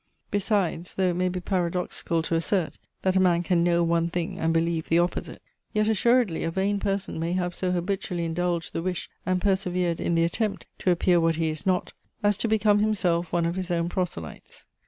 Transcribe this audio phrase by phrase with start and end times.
[0.31, 4.39] Besides, though it may be paradoxical to assert, that a man can know one thing
[4.39, 5.43] and believe the opposite,
[5.73, 10.15] yet assuredly a vain person may have so habitually indulged the wish, and persevered in
[10.15, 11.93] the attempt, to appear what he is not,
[12.23, 14.65] as to become himself one of his own proselytes.